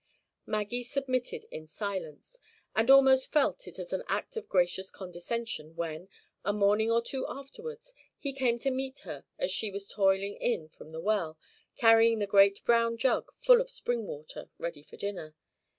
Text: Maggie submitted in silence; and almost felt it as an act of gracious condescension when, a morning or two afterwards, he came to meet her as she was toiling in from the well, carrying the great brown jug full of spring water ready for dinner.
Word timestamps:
Maggie 0.47 0.81
submitted 0.81 1.45
in 1.51 1.67
silence; 1.67 2.39
and 2.75 2.89
almost 2.89 3.31
felt 3.31 3.67
it 3.67 3.77
as 3.77 3.93
an 3.93 4.01
act 4.07 4.35
of 4.35 4.49
gracious 4.49 4.89
condescension 4.89 5.75
when, 5.75 6.09
a 6.43 6.51
morning 6.51 6.89
or 6.89 7.03
two 7.03 7.27
afterwards, 7.29 7.93
he 8.17 8.33
came 8.33 8.57
to 8.57 8.71
meet 8.71 9.01
her 9.01 9.25
as 9.37 9.51
she 9.51 9.69
was 9.69 9.85
toiling 9.87 10.37
in 10.37 10.69
from 10.69 10.89
the 10.89 10.99
well, 10.99 11.37
carrying 11.75 12.17
the 12.17 12.25
great 12.25 12.63
brown 12.65 12.97
jug 12.97 13.31
full 13.41 13.61
of 13.61 13.69
spring 13.69 14.07
water 14.07 14.49
ready 14.57 14.81
for 14.81 14.97
dinner. 14.97 15.35